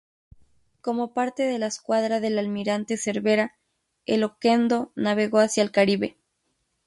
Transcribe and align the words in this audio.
Como 0.81 1.13
parte 1.13 1.43
de 1.43 1.59
la 1.59 1.67
escuadra 1.67 2.19
del 2.19 2.39
almirante 2.39 2.97
Cervera, 2.97 3.53
el 4.07 4.23
"Oquendo" 4.23 4.91
navegó 4.95 5.37
hacia 5.37 5.61
el 5.61 5.69
Caribe. 5.69 6.17